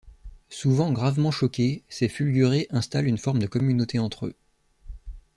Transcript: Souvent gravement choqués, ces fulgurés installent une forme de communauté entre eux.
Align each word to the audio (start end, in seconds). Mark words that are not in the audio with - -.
Souvent 0.49 0.91
gravement 0.91 1.29
choqués, 1.29 1.83
ces 1.87 2.09
fulgurés 2.09 2.65
installent 2.71 3.05
une 3.05 3.19
forme 3.19 3.37
de 3.37 3.45
communauté 3.45 3.99
entre 3.99 4.25
eux. 4.25 4.35